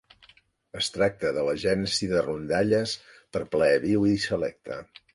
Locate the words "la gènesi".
1.49-2.11